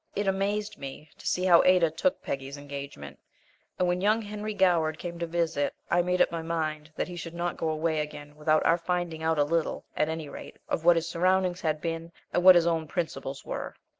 It 0.15 0.25
amazed 0.27 0.79
me 0.79 1.11
to 1.19 1.27
see 1.27 1.43
how 1.45 1.61
Ada 1.63 1.91
took 1.91 2.23
Peggy's 2.23 2.57
engagement, 2.57 3.19
and 3.77 3.87
when 3.87 4.01
young 4.01 4.23
Henry 4.23 4.55
Goward 4.55 4.97
came 4.97 5.19
to 5.19 5.27
visit, 5.27 5.75
I 5.91 6.01
made 6.01 6.23
up 6.23 6.31
my 6.31 6.41
mind 6.41 6.89
that 6.95 7.07
he 7.07 7.15
should 7.15 7.35
not 7.35 7.55
go 7.55 7.69
away 7.69 7.99
again 7.99 8.35
without 8.35 8.65
our 8.65 8.79
finding 8.79 9.21
out 9.21 9.37
a 9.37 9.43
little, 9.43 9.85
at 9.95 10.09
any 10.09 10.27
rate, 10.27 10.57
of 10.67 10.83
what 10.83 10.95
his 10.95 11.07
surroundings 11.07 11.61
had 11.61 11.81
been, 11.81 12.11
and 12.33 12.43
what 12.43 12.55
his 12.55 12.65
own 12.65 12.87
principles 12.87 13.45
were. 13.45 13.75